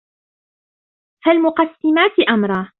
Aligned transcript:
فَالمُقَسِّماتِ 1.25 2.19
أَمرًا 2.29 2.69